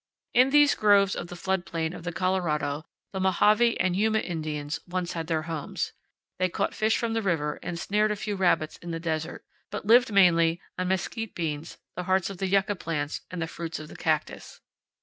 In 0.33 0.49
these 0.49 0.73
groves 0.73 1.15
of 1.15 1.27
the 1.27 1.35
flood 1.35 1.63
plain 1.63 1.93
of 1.93 2.03
the 2.03 2.11
Colorado 2.11 2.85
the 3.13 3.19
Mojave 3.19 3.79
and 3.79 3.95
Yuma 3.95 4.17
Indians 4.17 4.79
once 4.87 5.13
had 5.13 5.27
their 5.27 5.43
homes. 5.43 5.93
They 6.39 6.49
caught 6.49 6.73
fish 6.73 6.97
from 6.97 7.13
the 7.13 7.21
river 7.21 7.59
and 7.61 7.77
snared 7.77 8.09
a 8.09 8.15
few 8.15 8.35
rabbits 8.35 8.77
in 8.77 8.89
the 8.89 8.99
desert, 8.99 9.45
but 9.69 9.85
lived 9.85 10.11
mainly 10.11 10.59
on 10.75 10.87
mesquite 10.87 11.35
beans, 11.35 11.77
the 11.95 12.05
hearts 12.05 12.31
of 12.31 12.41
yucca 12.41 12.77
plants, 12.77 13.21
and 13.29 13.43
the 13.43 13.47
fruits 13.47 13.77
of 13.77 13.89
the 13.89 13.95
cactus. 13.95 14.59